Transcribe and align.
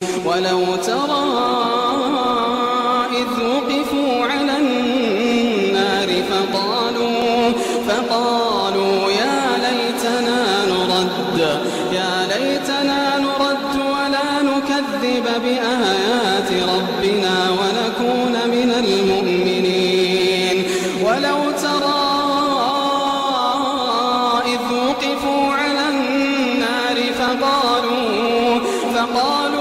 ولو 0.00 0.76
ترى 0.76 1.24
إذ 3.12 3.44
وقفوا 3.44 4.24
على 4.24 4.56
النار 4.58 6.08
فقالوا 6.30 7.52
فقالوا 7.88 9.10
يا 9.10 9.40
ليتنا 9.66 10.64
نرد 10.66 11.38
يا 11.92 12.28
ليتنا 12.32 13.18
نرد 13.18 13.74
ولا 13.76 14.42
نكذب 14.42 15.26
بآيات 15.44 16.50
ربنا 16.52 17.50
ونكون 17.50 18.34
من 18.46 18.70
المؤمنين. 18.84 20.56
ولو 21.04 21.40
ترى 21.62 22.02
إذ 24.46 24.62
وقفوا 24.76 25.52
على 25.52 25.84
النار 25.88 26.98
فقالوا 27.18 28.60
فقالوا 28.94 29.59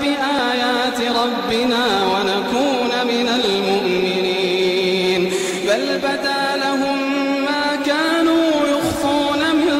بآيات 0.00 1.00
ربنا 1.00 1.84
ونكون 2.12 2.92
من 3.04 3.28
المؤمنين. 3.44 5.22
بل 5.68 5.84
بدا 5.98 6.44
لهم 6.56 6.98
ما 7.44 7.66
كانوا 7.86 8.50
يخفون 8.74 9.40
من 9.54 9.78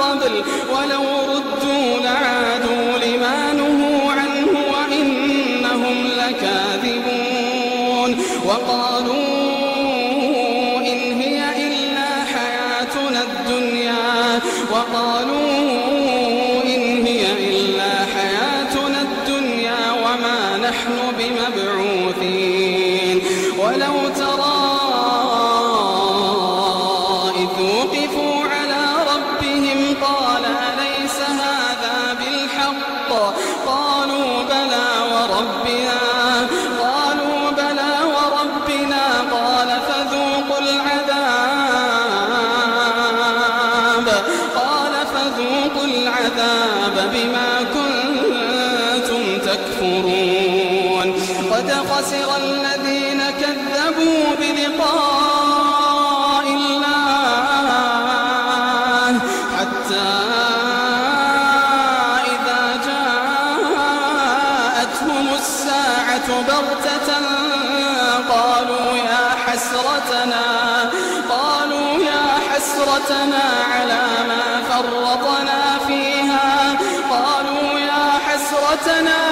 قبل 0.00 0.34
ولو 0.74 1.04
ردوا 1.32 1.88
لعادوا 2.04 2.88
لما 3.04 3.38
نهوا 3.52 4.12
عنه 4.12 4.52
وإنهم 4.74 5.96
لكاذبون. 6.20 8.10
وقالوا 8.46 9.24
إن 10.78 11.00
هي 11.20 11.38
إلا 11.66 12.10
حياتنا 12.34 13.20
الدنيا. 13.22 14.40
وقالوا 14.72 15.93
نحن 20.74 20.98
بمبعوثين. 21.18 23.16
ولو 23.58 23.96
ترى 24.16 24.60
إذ 27.42 27.52
وقفوا 27.62 28.38
على 28.54 28.84
ربهم 29.12 29.80
قال 30.02 30.44
أليس 30.44 31.18
هذا 31.20 31.96
بالحق؟ 32.18 33.10
قالوا 33.66 34.30
بلى 34.50 34.88
وربنا. 35.12 36.00
قالوا 36.82 37.40
بلى 37.50 37.94
وربنا. 38.16 39.04
قال 39.32 39.70
فذوقوا 39.88 40.60
العذاب. 40.60 41.18
قال 44.54 44.94
فذوقوا 45.14 45.86
العذاب 45.86 46.96
بما 47.14 47.50
كنتم 47.74 49.22
تكفرون. 49.38 50.33
قد 51.54 51.70
خسر 51.70 52.36
الذين 52.36 53.22
كذبوا 53.30 54.24
بلقاء 54.38 55.76
الله 56.46 57.90
حتى 59.58 60.10
إذا 62.26 62.62
جاءتهم 64.76 65.26
الساعة 65.34 66.28
بغتة 66.48 67.10
قالوا 68.30 68.88
يا 68.96 69.26
حسرتنا 69.46 70.46
قالوا 71.30 71.90
يا 72.04 72.24
حسرتنا 72.50 73.44
على 73.74 74.04
ما 74.28 74.46
فرطنا 74.70 75.60
فيها 75.86 76.50
قالوا 77.10 77.78
يا 77.78 78.06
حسرتنا 78.26 79.23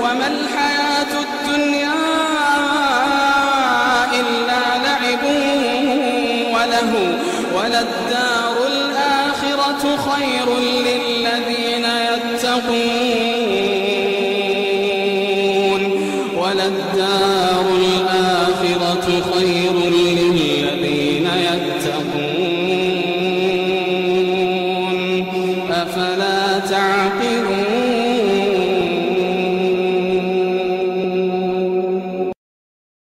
وما 0.00 0.26
الحياة 0.26 1.12
الدنيا 1.20 1.92
إلا 4.20 4.62
لعب 4.84 5.24
وله 6.54 7.18
وللدار 7.54 8.56
الآخرة 8.66 9.96
خير 9.96 10.58
للذين 10.58 11.86
يتقون 14.98 15.82
وللدار 16.36 17.64
الآخرة 17.70 19.22
خير 19.34 19.87